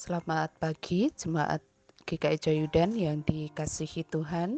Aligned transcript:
Selamat 0.00 0.48
pagi 0.56 1.12
jemaat 1.12 1.60
GKI 2.08 2.40
Joyudan 2.40 2.96
yang 2.96 3.20
dikasihi 3.20 4.00
Tuhan. 4.08 4.56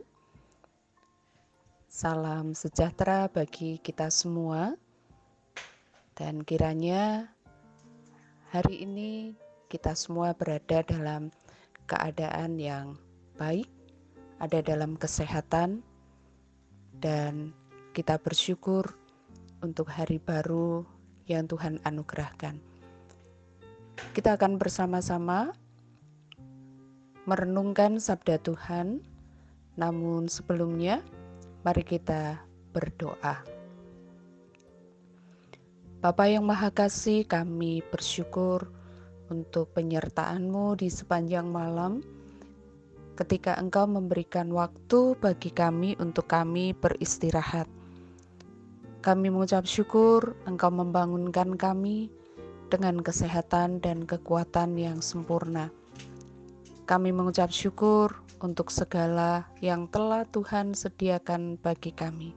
Salam 1.91 2.55
sejahtera 2.55 3.27
bagi 3.27 3.83
kita 3.83 4.07
semua. 4.07 4.79
Dan 6.15 6.47
kiranya 6.47 7.27
hari 8.55 8.87
ini 8.87 9.35
kita 9.67 9.99
semua 9.99 10.31
berada 10.31 10.87
dalam 10.87 11.35
keadaan 11.91 12.63
yang 12.63 12.95
baik, 13.35 13.67
ada 14.39 14.63
dalam 14.63 14.95
kesehatan 14.95 15.83
dan 17.03 17.51
kita 17.91 18.15
bersyukur 18.23 18.95
untuk 19.59 19.91
hari 19.91 20.23
baru 20.23 20.87
yang 21.27 21.51
Tuhan 21.51 21.83
anugerahkan. 21.83 22.72
Kita 24.11 24.35
akan 24.35 24.59
bersama-sama 24.59 25.55
merenungkan 27.23 28.03
sabda 28.03 28.43
Tuhan, 28.43 28.99
namun 29.79 30.27
sebelumnya 30.27 30.99
mari 31.63 31.87
kita 31.87 32.43
berdoa. 32.75 33.47
Bapa 36.03 36.27
yang 36.27 36.43
Maha 36.43 36.75
Kasih, 36.75 37.23
kami 37.23 37.79
bersyukur 37.95 38.67
untuk 39.31 39.71
penyertaan-Mu 39.71 40.75
di 40.75 40.91
sepanjang 40.91 41.47
malam 41.47 42.03
ketika 43.15 43.55
Engkau 43.55 43.87
memberikan 43.87 44.51
waktu 44.51 45.15
bagi 45.23 45.55
kami 45.55 45.95
untuk 46.03 46.27
kami 46.27 46.75
beristirahat. 46.75 47.71
Kami 48.99 49.31
mengucap 49.31 49.63
syukur 49.63 50.35
Engkau 50.43 50.75
membangunkan 50.75 51.55
kami 51.55 52.11
dengan 52.73 53.05
kesehatan 53.05 53.85
dan 53.85 54.09
kekuatan 54.09 54.81
yang 54.81 55.05
sempurna. 55.05 55.69
Kami 56.89 57.13
mengucap 57.13 57.53
syukur 57.53 58.17
untuk 58.41 58.73
segala 58.73 59.45
yang 59.61 59.85
telah 59.93 60.25
Tuhan 60.33 60.73
sediakan 60.73 61.61
bagi 61.61 61.93
kami. 61.93 62.33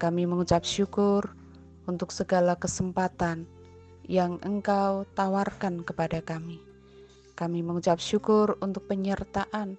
Kami 0.00 0.24
mengucap 0.24 0.64
syukur 0.64 1.28
untuk 1.84 2.08
segala 2.08 2.56
kesempatan 2.56 3.44
yang 4.08 4.40
Engkau 4.40 5.04
tawarkan 5.12 5.84
kepada 5.84 6.24
kami. 6.24 6.64
Kami 7.36 7.60
mengucap 7.60 8.00
syukur 8.00 8.56
untuk 8.64 8.88
penyertaan 8.88 9.76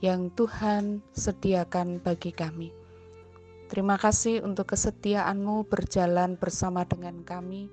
yang 0.00 0.32
Tuhan 0.32 1.04
sediakan 1.12 2.00
bagi 2.00 2.32
kami. 2.32 2.72
Terima 3.68 4.00
kasih 4.00 4.40
untuk 4.42 4.72
kesetiaan-Mu 4.72 5.68
berjalan 5.68 6.40
bersama 6.40 6.82
dengan 6.88 7.22
kami 7.22 7.70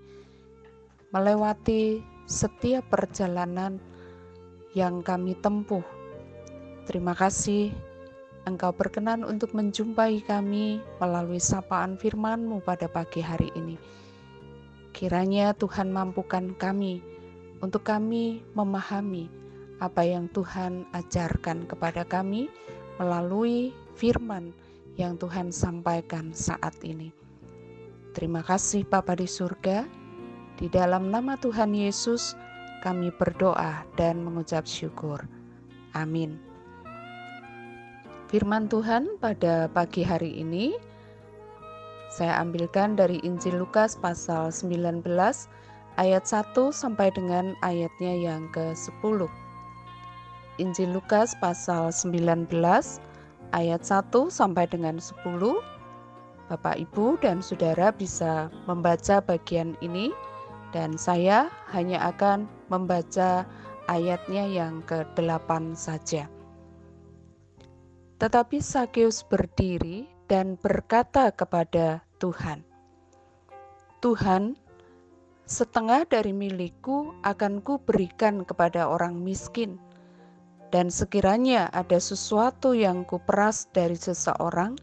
melewati 1.10 2.06
setiap 2.30 2.86
perjalanan 2.94 3.82
yang 4.78 5.02
kami 5.02 5.34
tempuh. 5.42 5.84
Terima 6.86 7.18
kasih 7.18 7.74
Engkau 8.48 8.74
berkenan 8.74 9.22
untuk 9.28 9.54
menjumpai 9.54 10.26
kami 10.26 10.82
melalui 10.98 11.38
sapaan 11.38 12.00
firman-Mu 12.00 12.66
pada 12.66 12.90
pagi 12.90 13.22
hari 13.22 13.54
ini. 13.54 13.78
Kiranya 14.90 15.54
Tuhan 15.54 15.94
mampukan 15.94 16.58
kami 16.58 17.04
untuk 17.62 17.86
kami 17.86 18.42
memahami 18.58 19.30
apa 19.84 20.02
yang 20.02 20.32
Tuhan 20.34 20.88
ajarkan 20.98 21.70
kepada 21.70 22.08
kami 22.08 22.50
melalui 22.98 23.76
firman 23.94 24.50
yang 24.98 25.16
Tuhan 25.16 25.54
sampaikan 25.54 26.34
saat 26.34 26.74
ini. 26.82 27.14
Terima 28.18 28.42
kasih 28.42 28.84
Bapa 28.88 29.14
di 29.14 29.30
surga. 29.30 29.99
Di 30.60 30.68
dalam 30.68 31.08
nama 31.08 31.40
Tuhan 31.40 31.72
Yesus, 31.72 32.36
kami 32.84 33.16
berdoa 33.16 33.88
dan 33.96 34.20
mengucap 34.28 34.68
syukur. 34.68 35.24
Amin. 35.96 36.36
Firman 38.28 38.68
Tuhan 38.68 39.16
pada 39.24 39.72
pagi 39.72 40.04
hari 40.04 40.36
ini 40.36 40.76
saya 42.12 42.44
ambilkan 42.44 43.00
dari 43.00 43.24
Injil 43.24 43.56
Lukas 43.56 43.96
pasal 43.96 44.52
19 44.52 45.08
ayat 45.96 46.24
1 46.28 46.52
sampai 46.76 47.08
dengan 47.16 47.56
ayatnya 47.64 48.20
yang 48.20 48.52
ke-10. 48.52 49.32
Injil 50.60 50.92
Lukas 50.92 51.40
pasal 51.40 51.96
19 51.96 52.52
ayat 53.56 53.82
1 53.82 54.12
sampai 54.28 54.68
dengan 54.68 55.00
10. 55.00 55.24
Bapak, 56.52 56.82
Ibu, 56.82 57.22
dan 57.24 57.40
Saudara 57.40 57.96
bisa 57.96 58.52
membaca 58.68 59.22
bagian 59.24 59.80
ini 59.80 60.12
dan 60.70 60.98
saya 60.98 61.50
hanya 61.74 62.14
akan 62.14 62.46
membaca 62.70 63.46
ayatnya 63.90 64.46
yang 64.46 64.86
ke-8 64.86 65.74
saja. 65.74 66.30
Tetapi 68.20 68.60
Sakeus 68.60 69.24
berdiri 69.26 70.06
dan 70.30 70.60
berkata 70.60 71.32
kepada 71.34 72.06
Tuhan, 72.22 72.62
Tuhan, 74.04 74.60
setengah 75.50 76.06
dari 76.06 76.36
milikku 76.36 77.16
akan 77.26 77.64
ku 77.66 77.82
berikan 77.82 78.46
kepada 78.46 78.86
orang 78.86 79.18
miskin, 79.24 79.82
dan 80.70 80.94
sekiranya 80.94 81.72
ada 81.74 81.98
sesuatu 81.98 82.78
yang 82.78 83.02
ku 83.08 83.18
peras 83.18 83.66
dari 83.74 83.98
seseorang, 83.98 84.78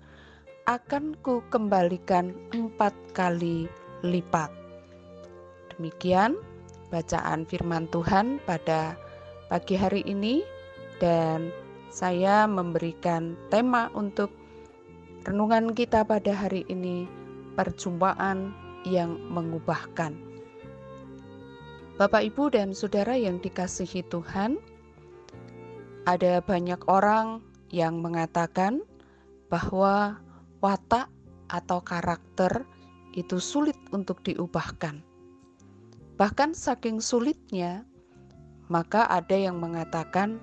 akan 0.66 1.14
ku 1.22 1.46
kembalikan 1.46 2.34
empat 2.50 2.90
kali 3.14 3.70
lipat. 4.02 4.65
Demikian 5.76 6.40
bacaan 6.88 7.44
firman 7.44 7.84
Tuhan 7.92 8.40
pada 8.48 8.96
pagi 9.52 9.76
hari 9.76 10.00
ini 10.08 10.40
dan 10.96 11.52
saya 11.92 12.48
memberikan 12.48 13.36
tema 13.52 13.92
untuk 13.92 14.32
renungan 15.28 15.76
kita 15.76 16.02
pada 16.08 16.32
hari 16.32 16.64
ini 16.72 17.04
perjumpaan 17.56 18.52
yang 18.88 19.20
mengubahkan. 19.28 20.16
Bapak, 21.96 22.28
Ibu, 22.28 22.52
dan 22.52 22.76
saudara 22.76 23.16
yang 23.16 23.40
dikasihi 23.40 24.04
Tuhan, 24.12 24.60
ada 26.04 26.44
banyak 26.44 26.84
orang 26.92 27.40
yang 27.72 28.04
mengatakan 28.04 28.84
bahwa 29.48 30.20
watak 30.60 31.08
atau 31.48 31.80
karakter 31.80 32.68
itu 33.16 33.40
sulit 33.40 33.78
untuk 33.96 34.20
diubahkan. 34.20 35.05
Bahkan 36.16 36.56
saking 36.56 37.04
sulitnya, 37.04 37.84
maka 38.72 39.04
ada 39.04 39.36
yang 39.36 39.60
mengatakan 39.60 40.40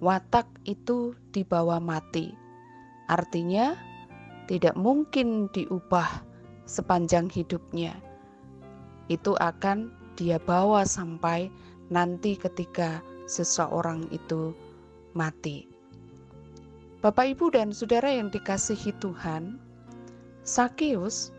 watak 0.00 0.48
itu 0.64 1.12
dibawa 1.36 1.76
mati. 1.76 2.32
Artinya, 3.12 3.76
tidak 4.48 4.74
mungkin 4.80 5.52
diubah 5.52 6.24
sepanjang 6.64 7.28
hidupnya. 7.28 8.00
Itu 9.12 9.36
akan 9.36 9.92
dia 10.16 10.40
bawa 10.40 10.88
sampai 10.88 11.52
nanti 11.92 12.40
ketika 12.40 13.04
seseorang 13.28 14.08
itu 14.08 14.56
mati. 15.12 15.68
Bapak, 17.04 17.36
ibu, 17.36 17.52
dan 17.52 17.76
saudara 17.76 18.08
yang 18.08 18.32
dikasihi 18.32 18.96
Tuhan, 19.00 19.60
Sakeus 20.44 21.32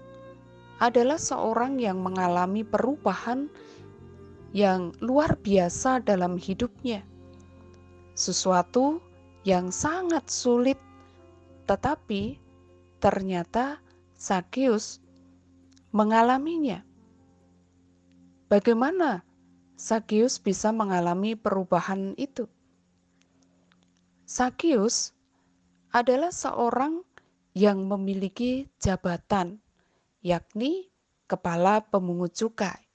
adalah 0.82 1.22
seorang 1.22 1.78
yang 1.78 2.02
mengalami 2.02 2.66
perubahan 2.66 3.46
yang 4.52 4.92
luar 5.00 5.40
biasa 5.40 6.04
dalam 6.04 6.36
hidupnya. 6.36 7.04
Sesuatu 8.16 9.00
yang 9.48 9.72
sangat 9.72 10.28
sulit, 10.28 10.78
tetapi 11.66 12.38
ternyata 13.00 13.80
Sakius 14.14 15.02
mengalaminya. 15.96 16.84
Bagaimana 18.52 19.24
Sakius 19.80 20.38
bisa 20.38 20.76
mengalami 20.76 21.34
perubahan 21.40 22.14
itu? 22.20 22.46
Sakius 24.28 25.16
adalah 25.96 26.32
seorang 26.32 27.04
yang 27.52 27.84
memiliki 27.88 28.68
jabatan, 28.80 29.60
yakni 30.24 30.92
kepala 31.28 31.84
pemungut 31.84 32.36
cukai. 32.36 32.91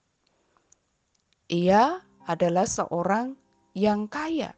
Ia 1.46 2.02
adalah 2.26 2.66
seorang 2.66 3.38
yang 3.70 4.10
kaya, 4.10 4.50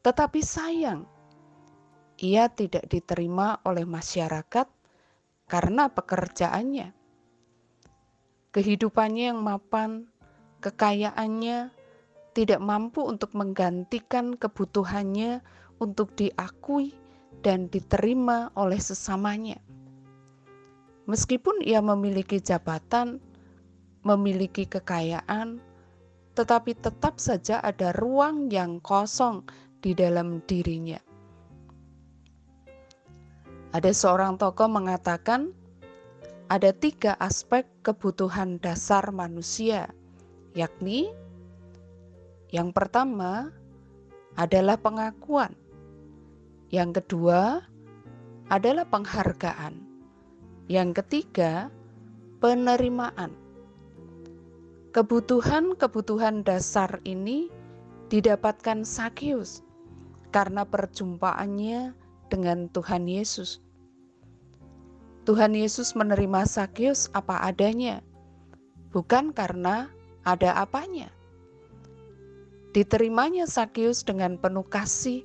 tetapi 0.00 0.40
sayang, 0.40 1.04
ia 2.16 2.48
tidak 2.48 2.88
diterima 2.88 3.60
oleh 3.68 3.84
masyarakat 3.84 4.64
karena 5.44 5.92
pekerjaannya. 5.92 6.96
Kehidupannya 8.48 9.24
yang 9.28 9.44
mapan, 9.44 10.08
kekayaannya 10.64 11.68
tidak 12.32 12.64
mampu 12.64 13.04
untuk 13.04 13.36
menggantikan 13.36 14.40
kebutuhannya 14.40 15.44
untuk 15.84 16.16
diakui 16.16 16.96
dan 17.44 17.68
diterima 17.68 18.48
oleh 18.56 18.80
sesamanya. 18.80 19.60
Meskipun 21.04 21.60
ia 21.60 21.84
memiliki 21.84 22.40
jabatan, 22.40 23.20
memiliki 24.08 24.64
kekayaan, 24.64 25.60
tetapi 26.32 26.72
tetap 26.80 27.20
saja 27.20 27.60
ada 27.60 27.92
ruang 27.92 28.48
yang 28.48 28.80
kosong 28.80 29.44
di 29.84 29.92
dalam 29.92 30.40
dirinya. 30.48 30.96
Ada 33.76 33.92
seorang 33.92 34.40
tokoh 34.40 34.64
mengatakan, 34.64 35.52
ada 36.48 36.72
tiga 36.72 37.12
aspek 37.20 37.68
kebutuhan 37.84 38.56
dasar 38.64 39.12
manusia, 39.12 39.92
yakni 40.56 41.12
yang 42.48 42.72
pertama 42.72 43.52
adalah 44.40 44.80
pengakuan, 44.80 45.52
yang 46.72 46.96
kedua 46.96 47.60
adalah 48.48 48.88
penghargaan, 48.88 49.76
yang 50.72 50.96
ketiga 50.96 51.68
penerimaan. 52.40 53.47
Kebutuhan-kebutuhan 54.88 56.48
dasar 56.48 56.96
ini 57.04 57.52
didapatkan 58.08 58.88
Sakius 58.88 59.60
karena 60.32 60.64
perjumpaannya 60.64 61.92
dengan 62.32 62.72
Tuhan 62.72 63.04
Yesus. 63.04 63.60
Tuhan 65.28 65.52
Yesus 65.52 65.92
menerima 65.92 66.48
Sakius 66.48 67.12
apa 67.12 67.36
adanya, 67.44 68.00
bukan 68.88 69.28
karena 69.28 69.92
ada 70.24 70.56
apanya. 70.56 71.12
Diterimanya 72.72 73.44
Sakius 73.44 74.00
dengan 74.00 74.40
penuh 74.40 74.64
kasih, 74.72 75.20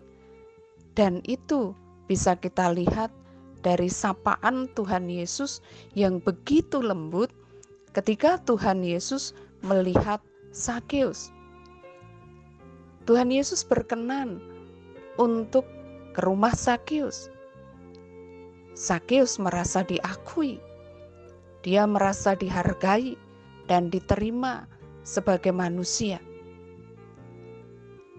dan 0.91 1.23
itu 1.23 1.71
bisa 2.11 2.35
kita 2.35 2.67
lihat 2.75 3.15
dari 3.63 3.87
sapaan 3.87 4.67
Tuhan 4.75 5.07
Yesus 5.07 5.63
yang 5.95 6.19
begitu 6.19 6.83
lembut 6.83 7.31
ketika 7.95 8.35
Tuhan 8.43 8.83
Yesus 8.83 9.31
melihat 9.63 10.19
Sakius. 10.51 11.31
Tuhan 13.07 13.31
Yesus 13.33 13.65
berkenan 13.65 14.43
untuk 15.17 15.65
ke 16.13 16.21
rumah 16.21 16.53
Sakius 16.53 17.33
Sakeus 18.73 19.37
merasa 19.37 19.85
diakui, 19.85 20.57
dia 21.61 21.85
merasa 21.85 22.33
dihargai 22.33 23.13
dan 23.69 23.93
diterima 23.93 24.65
sebagai 25.05 25.53
manusia. 25.53 26.17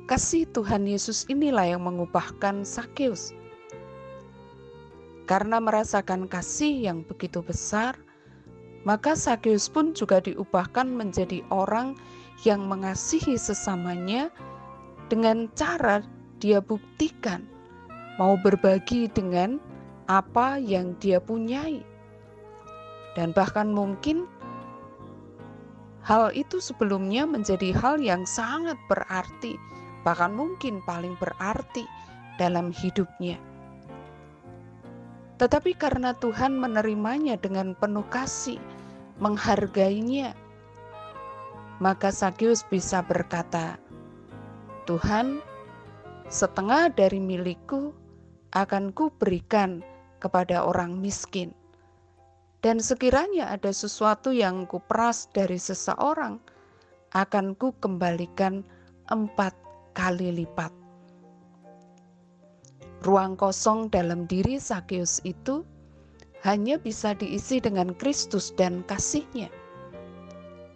Kasih 0.07 0.47
Tuhan 0.55 0.87
Yesus 0.87 1.27
inilah 1.27 1.75
yang 1.75 1.83
mengubahkan 1.83 2.63
Sakeus. 2.63 3.35
Karena 5.27 5.59
merasakan 5.59 6.31
kasih 6.31 6.87
yang 6.87 7.03
begitu 7.03 7.43
besar, 7.43 7.99
maka 8.85 9.17
Sakeus 9.17 9.69
pun 9.69 9.97
juga 9.97 10.21
diubahkan 10.21 10.89
menjadi 10.89 11.41
orang 11.49 11.97
yang 12.45 12.69
mengasihi 12.69 13.41
sesamanya 13.41 14.29
dengan 15.09 15.49
cara 15.57 16.05
dia 16.41 16.61
buktikan 16.61 17.45
mau 18.21 18.39
berbagi 18.39 19.11
dengan 19.11 19.59
apa 20.07 20.61
yang 20.61 20.95
dia 21.01 21.19
punyai. 21.19 21.83
Dan 23.15 23.31
bahkan 23.31 23.71
mungkin 23.71 24.27
hal 26.03 26.35
itu 26.35 26.59
sebelumnya 26.59 27.25
menjadi 27.25 27.73
hal 27.75 28.03
yang 28.03 28.27
sangat 28.27 28.77
berarti, 28.91 29.57
bahkan 30.03 30.35
mungkin 30.35 30.83
paling 30.85 31.15
berarti 31.23 31.87
dalam 32.37 32.75
hidupnya. 32.75 33.39
Tetapi 35.39 35.75
karena 35.75 36.15
Tuhan 36.19 36.55
menerimanya 36.55 37.39
dengan 37.39 37.75
penuh 37.75 38.07
kasih, 38.11 38.59
menghargainya, 39.19 40.35
maka 41.79 42.11
Sakius 42.11 42.67
bisa 42.67 43.03
berkata, 43.03 43.79
"Tuhan, 44.87 45.43
setengah 46.31 46.91
dari 46.95 47.21
milikku 47.21 47.95
akan 48.55 48.95
kuberikan 48.95 49.83
kepada 50.23 50.65
orang 50.65 50.97
miskin. 51.03 51.53
Dan 52.65 52.81
sekiranya 52.81 53.53
ada 53.53 53.69
sesuatu 53.69 54.33
yang 54.33 54.65
kuperas 54.65 55.29
dari 55.37 55.61
seseorang, 55.61 56.41
akan 57.13 57.53
ku 57.61 57.77
kembalikan 57.77 58.65
empat 59.13 59.53
kali 59.93 60.33
lipat. 60.33 60.73
Ruang 63.05 63.37
kosong 63.37 63.93
dalam 63.93 64.25
diri 64.25 64.57
Sakeus 64.57 65.21
itu 65.29 65.61
hanya 66.45 66.77
bisa 66.77 67.17
diisi 67.17 67.59
dengan 67.59 67.97
Kristus 67.97 68.53
dan 68.53 68.85
kasihnya. 68.85 69.49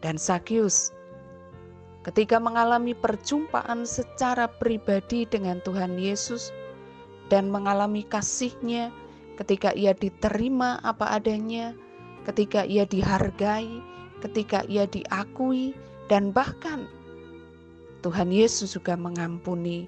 Dan 0.01 0.17
Sakeus 0.17 0.97
ketika 2.09 2.41
mengalami 2.41 2.97
perjumpaan 2.97 3.85
secara 3.85 4.49
pribadi 4.49 5.29
dengan 5.29 5.61
Tuhan 5.61 6.01
Yesus 6.01 6.49
dan 7.29 7.53
mengalami 7.53 8.01
kasihnya 8.09 8.89
ketika 9.37 9.77
ia 9.77 9.93
diterima 9.93 10.81
apa 10.83 11.21
adanya, 11.21 11.77
ketika 12.25 12.65
ia 12.65 12.89
dihargai, 12.89 13.85
ketika 14.25 14.65
ia 14.67 14.89
diakui, 14.89 15.77
dan 16.09 16.33
bahkan 16.33 16.89
Tuhan 18.01 18.33
Yesus 18.33 18.73
juga 18.73 18.97
mengampuni 18.97 19.85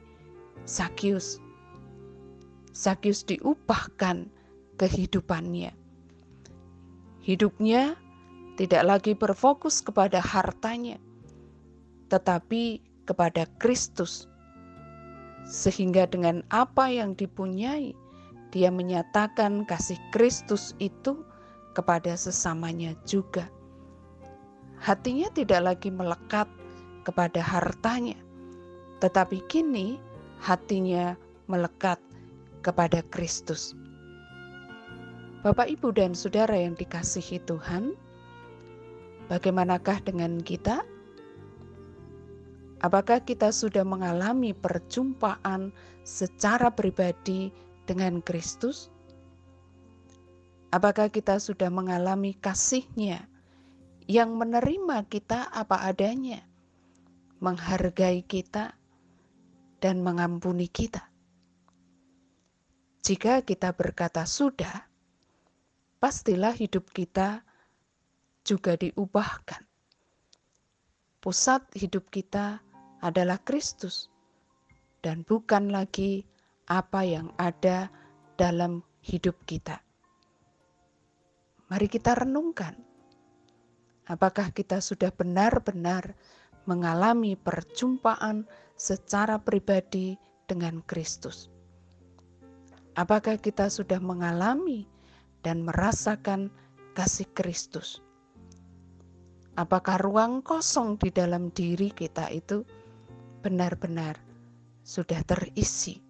Sakius. 0.68 1.40
Sakius 2.76 3.24
diubahkan 3.24 4.28
kehidupannya. 4.80 5.76
Hidupnya 7.20 8.00
tidak 8.56 8.82
lagi 8.88 9.12
berfokus 9.12 9.84
kepada 9.84 10.24
hartanya, 10.24 10.96
tetapi 12.08 12.80
kepada 13.04 13.44
Kristus. 13.60 14.24
Sehingga 15.44 16.08
dengan 16.08 16.40
apa 16.48 16.88
yang 16.88 17.12
dipunyai, 17.12 17.92
dia 18.48 18.72
menyatakan 18.72 19.68
kasih 19.68 20.00
Kristus 20.16 20.72
itu 20.80 21.20
kepada 21.76 22.16
sesamanya 22.16 22.96
juga. 23.04 23.52
Hatinya 24.80 25.28
tidak 25.36 25.60
lagi 25.60 25.92
melekat 25.92 26.48
kepada 27.04 27.44
hartanya, 27.44 28.16
tetapi 29.04 29.44
kini 29.52 30.00
hatinya 30.40 31.12
melekat 31.52 32.00
kepada 32.64 33.04
Kristus. 33.12 33.76
Bapak, 35.40 35.72
ibu, 35.72 35.88
dan 35.88 36.12
saudara 36.12 36.52
yang 36.52 36.76
dikasihi 36.76 37.40
Tuhan, 37.48 37.96
bagaimanakah 39.32 40.04
dengan 40.04 40.36
kita? 40.36 40.84
Apakah 42.84 43.24
kita 43.24 43.48
sudah 43.48 43.80
mengalami 43.80 44.52
perjumpaan 44.52 45.72
secara 46.04 46.68
pribadi 46.68 47.48
dengan 47.88 48.20
Kristus? 48.20 48.92
Apakah 50.76 51.08
kita 51.08 51.40
sudah 51.40 51.72
mengalami 51.72 52.36
kasihnya 52.36 53.24
yang 54.04 54.36
menerima 54.36 55.08
kita 55.08 55.48
apa 55.56 55.88
adanya, 55.88 56.44
menghargai 57.40 58.28
kita, 58.28 58.76
dan 59.80 60.04
mengampuni 60.04 60.68
kita? 60.68 61.08
Jika 63.00 63.40
kita 63.40 63.72
berkata 63.72 64.28
sudah, 64.28 64.89
pastilah 66.00 66.56
hidup 66.56 66.88
kita 66.90 67.44
juga 68.40 68.74
diubahkan. 68.74 69.62
Pusat 71.20 71.68
hidup 71.76 72.08
kita 72.08 72.64
adalah 73.04 73.36
Kristus 73.44 74.08
dan 75.04 75.20
bukan 75.28 75.68
lagi 75.68 76.24
apa 76.72 77.04
yang 77.04 77.28
ada 77.36 77.92
dalam 78.40 78.80
hidup 79.04 79.36
kita. 79.44 79.76
Mari 81.68 81.86
kita 81.92 82.16
renungkan, 82.16 82.72
apakah 84.08 84.48
kita 84.50 84.80
sudah 84.80 85.12
benar-benar 85.12 86.16
mengalami 86.64 87.36
perjumpaan 87.36 88.48
secara 88.80 89.36
pribadi 89.36 90.16
dengan 90.48 90.80
Kristus? 90.88 91.52
Apakah 92.96 93.36
kita 93.38 93.68
sudah 93.70 94.00
mengalami 94.02 94.88
dan 95.46 95.64
merasakan 95.64 96.52
kasih 96.96 97.28
Kristus? 97.36 98.00
Apakah 99.58 100.00
ruang 100.00 100.40
kosong 100.40 100.96
di 100.96 101.12
dalam 101.12 101.52
diri 101.52 101.92
kita 101.92 102.32
itu 102.32 102.64
benar-benar 103.44 104.16
sudah 104.84 105.20
terisi 105.28 106.00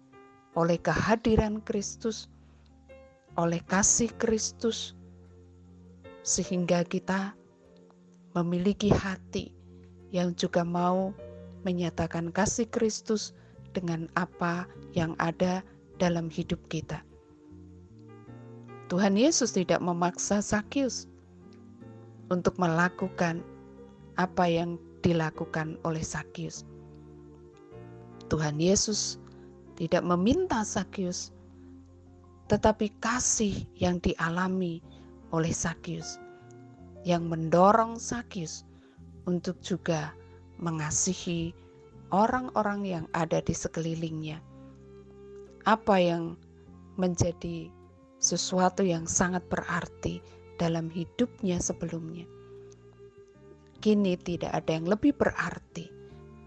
oleh 0.55 0.79
kehadiran 0.79 1.63
Kristus, 1.63 2.27
oleh 3.39 3.59
kasih 3.67 4.11
Kristus, 4.19 4.95
sehingga 6.21 6.83
kita 6.85 7.33
memiliki 8.35 8.91
hati 8.91 9.51
yang 10.11 10.35
juga 10.35 10.63
mau 10.63 11.15
menyatakan 11.63 12.31
kasih 12.31 12.67
Kristus 12.67 13.31
dengan 13.71 14.11
apa 14.19 14.67
yang 14.91 15.15
ada 15.19 15.63
dalam 15.99 16.27
hidup 16.27 16.59
kita. 16.67 16.99
Tuhan 18.91 19.15
Yesus 19.15 19.55
tidak 19.55 19.79
memaksa 19.79 20.43
Sakius 20.43 21.07
untuk 22.27 22.59
melakukan 22.59 23.39
apa 24.19 24.43
yang 24.51 24.75
dilakukan 24.99 25.79
oleh 25.87 26.03
Sakyus. 26.03 26.67
Tuhan 28.27 28.59
Yesus 28.59 29.15
tidak 29.79 30.03
meminta 30.03 30.67
Sakyus, 30.67 31.31
tetapi 32.51 32.91
kasih 32.99 33.63
yang 33.79 34.03
dialami 34.03 34.83
oleh 35.31 35.55
Sakyus 35.55 36.19
yang 37.07 37.31
mendorong 37.31 37.95
Sakyus 37.95 38.67
untuk 39.23 39.55
juga 39.63 40.11
mengasihi 40.59 41.55
orang-orang 42.11 42.83
yang 42.83 43.05
ada 43.15 43.39
di 43.39 43.55
sekelilingnya. 43.55 44.43
Apa 45.63 45.95
yang 45.95 46.35
menjadi 46.99 47.71
sesuatu 48.21 48.85
yang 48.85 49.09
sangat 49.09 49.41
berarti 49.49 50.21
dalam 50.61 50.93
hidupnya 50.93 51.57
sebelumnya. 51.57 52.29
Kini 53.81 54.13
tidak 54.13 54.53
ada 54.53 54.77
yang 54.77 54.85
lebih 54.85 55.17
berarti 55.17 55.89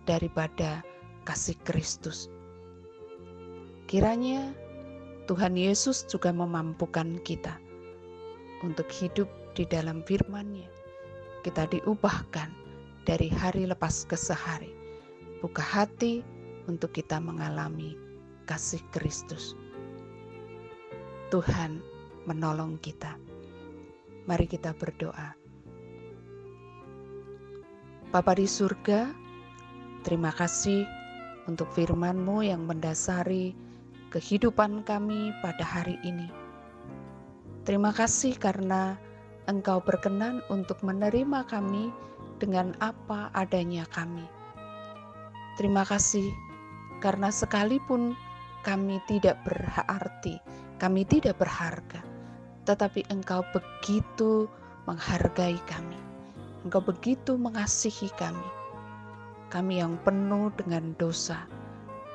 daripada 0.07 0.87
kasih 1.27 1.59
Kristus. 1.67 2.31
Kiranya 3.91 4.55
Tuhan 5.27 5.59
Yesus 5.59 6.07
juga 6.07 6.31
memampukan 6.31 7.19
kita 7.27 7.59
untuk 8.63 8.87
hidup 8.95 9.27
di 9.59 9.67
dalam 9.67 10.07
firman-Nya. 10.07 10.71
Kita 11.43 11.67
diubahkan 11.69 12.55
dari 13.03 13.29
hari 13.35 13.67
lepas 13.67 14.07
ke 14.07 14.15
sehari. 14.15 14.71
Buka 15.43 15.61
hati 15.61 16.23
untuk 16.71 16.95
kita 16.95 17.19
mengalami 17.19 17.99
kasih 18.47 18.81
Kristus. 18.95 19.59
Tuhan 21.35 21.83
menolong 22.31 22.79
kita. 22.79 23.19
Mari 24.31 24.47
kita 24.47 24.71
berdoa. 24.71 25.35
Bapa 28.15 28.39
di 28.39 28.47
surga, 28.47 29.11
terima 30.07 30.31
kasih 30.31 30.87
untuk 31.51 31.67
firman-Mu 31.75 32.47
yang 32.47 32.63
mendasari 32.71 33.51
kehidupan 34.15 34.87
kami 34.87 35.35
pada 35.43 35.67
hari 35.67 35.99
ini. 36.07 36.31
Terima 37.67 37.91
kasih 37.91 38.39
karena 38.39 38.95
Engkau 39.51 39.83
berkenan 39.83 40.39
untuk 40.55 40.79
menerima 40.87 41.51
kami 41.51 41.91
dengan 42.39 42.79
apa 42.79 43.35
adanya 43.35 43.83
kami. 43.91 44.23
Terima 45.59 45.83
kasih 45.83 46.31
karena 47.03 47.35
sekalipun 47.35 48.15
kami 48.63 49.03
tidak 49.11 49.35
berarti, 49.43 50.39
kami 50.85 51.09
tidak 51.09 51.41
berharga, 51.41 52.05
tetapi 52.69 53.09
Engkau 53.09 53.41
begitu 53.57 54.45
menghargai 54.85 55.57
kami. 55.65 55.97
Engkau 56.61 56.85
begitu 56.85 57.41
mengasihi 57.41 58.13
kami. 58.21 58.45
Kami 59.49 59.81
yang 59.81 59.97
penuh 60.05 60.53
dengan 60.53 60.93
dosa, 61.01 61.49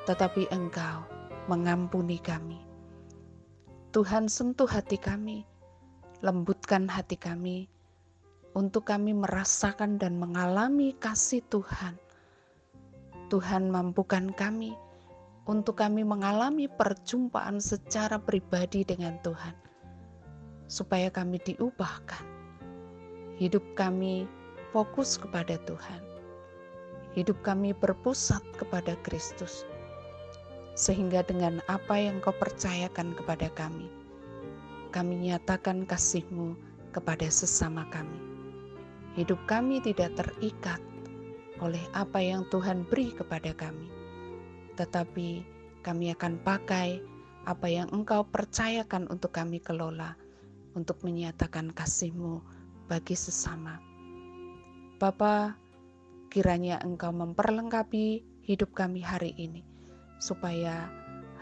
tetapi 0.06 0.46
Engkau 0.54 1.02
mengampuni 1.50 2.22
kami. 2.22 2.62
Tuhan 3.90 4.30
sentuh 4.30 4.70
hati 4.70 5.02
kami, 5.02 5.42
lembutkan 6.22 6.86
hati 6.86 7.18
kami, 7.18 7.66
untuk 8.54 8.86
kami 8.86 9.18
merasakan 9.18 9.98
dan 9.98 10.14
mengalami 10.14 10.94
kasih 10.94 11.42
Tuhan. 11.50 11.98
Tuhan 13.34 13.66
mampukan 13.66 14.30
kami 14.30 14.78
untuk 15.48 15.80
kami 15.80 16.04
mengalami 16.04 16.68
perjumpaan 16.68 17.62
secara 17.62 18.20
pribadi 18.20 18.84
dengan 18.84 19.16
Tuhan, 19.24 19.56
supaya 20.68 21.08
kami 21.08 21.40
diubahkan. 21.44 22.24
Hidup 23.40 23.64
kami 23.72 24.28
fokus 24.74 25.16
kepada 25.16 25.56
Tuhan. 25.64 26.02
Hidup 27.16 27.40
kami 27.42 27.72
berpusat 27.72 28.44
kepada 28.54 28.94
Kristus. 29.00 29.64
Sehingga 30.78 31.26
dengan 31.26 31.58
apa 31.66 31.98
yang 31.98 32.22
kau 32.22 32.36
percayakan 32.36 33.16
kepada 33.18 33.50
kami, 33.56 33.90
kami 34.94 35.28
nyatakan 35.28 35.84
kasih-Mu 35.88 36.54
kepada 36.94 37.26
sesama 37.28 37.84
kami. 37.90 38.20
Hidup 39.18 39.42
kami 39.50 39.82
tidak 39.82 40.14
terikat 40.14 40.78
oleh 41.58 41.82
apa 41.92 42.22
yang 42.22 42.46
Tuhan 42.48 42.86
beri 42.86 43.10
kepada 43.10 43.50
kami, 43.52 43.90
tetapi 44.80 45.44
kami 45.84 46.08
akan 46.16 46.40
pakai 46.40 47.04
apa 47.44 47.68
yang 47.68 47.92
Engkau 47.92 48.24
percayakan 48.24 49.12
untuk 49.12 49.36
kami 49.36 49.60
kelola, 49.60 50.16
untuk 50.72 51.04
menyatakan 51.04 51.68
kasih-Mu 51.68 52.40
bagi 52.88 53.12
sesama. 53.12 53.76
Bapa, 54.96 55.52
kiranya 56.32 56.80
Engkau 56.80 57.12
memperlengkapi 57.12 58.24
hidup 58.48 58.72
kami 58.72 59.04
hari 59.04 59.36
ini, 59.36 59.60
supaya 60.16 60.88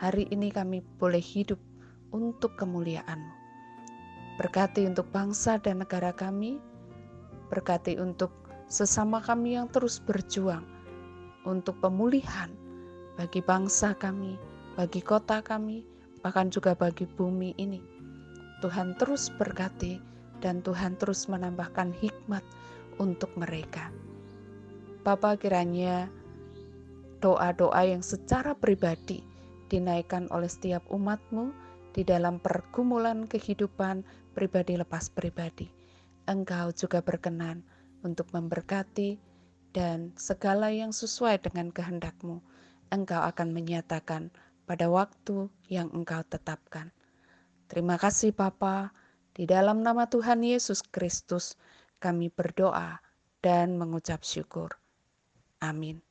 hari 0.03 0.27
ini 0.35 0.51
kami 0.51 0.83
boleh 0.99 1.23
hidup 1.23 1.63
untuk 2.11 2.59
kemuliaan-Mu. 2.59 3.35
Berkati 4.39 4.87
untuk 4.87 5.11
bangsa 5.15 5.63
dan 5.63 5.83
negara 5.83 6.11
kami, 6.11 6.59
berkati 7.55 8.03
untuk 8.03 8.35
sesama 8.67 9.23
kami 9.23 9.55
yang 9.59 9.71
terus 9.71 10.03
berjuang 10.03 10.63
untuk 11.43 11.79
pemulihan 11.83 12.51
bagi 13.19 13.43
bangsa 13.43 13.99
kami, 13.99 14.39
bagi 14.79 15.03
kota 15.03 15.43
kami, 15.43 15.83
bahkan 16.23 16.55
juga 16.55 16.79
bagi 16.79 17.03
bumi 17.03 17.51
ini. 17.59 17.83
Tuhan 18.63 18.95
terus 18.95 19.27
berkati 19.35 19.99
dan 20.39 20.63
Tuhan 20.63 20.95
terus 21.03 21.27
menambahkan 21.27 21.91
hikmat 21.99 22.47
untuk 23.03 23.35
mereka. 23.35 23.91
Bapa 25.03 25.35
kiranya 25.35 26.07
doa-doa 27.19 27.83
yang 27.83 28.07
secara 28.07 28.55
pribadi 28.55 29.27
dinaikkan 29.67 30.31
oleh 30.31 30.47
setiap 30.47 30.87
umatmu 30.87 31.51
di 31.91 32.07
dalam 32.07 32.39
pergumulan 32.39 33.27
kehidupan 33.27 34.07
pribadi 34.39 34.79
lepas 34.79 35.11
pribadi. 35.11 35.67
Engkau 36.31 36.71
juga 36.71 37.03
berkenan 37.03 37.67
untuk 38.07 38.31
memberkati 38.31 39.19
dan 39.75 40.15
segala 40.15 40.71
yang 40.71 40.95
sesuai 40.95 41.43
dengan 41.43 41.75
kehendakmu, 41.75 42.39
engkau 42.89 43.21
akan 43.21 43.53
menyatakan 43.53 44.33
pada 44.65 44.89
waktu 44.89 45.49
yang 45.69 45.89
engkau 45.93 46.21
tetapkan. 46.25 46.93
Terima 47.69 48.01
kasih 48.01 48.33
Bapa, 48.33 48.93
di 49.37 49.45
dalam 49.47 49.85
nama 49.85 50.09
Tuhan 50.09 50.43
Yesus 50.43 50.83
Kristus, 50.83 51.55
kami 52.01 52.33
berdoa 52.33 52.99
dan 53.45 53.79
mengucap 53.79 54.25
syukur. 54.25 54.75
Amin. 55.63 56.08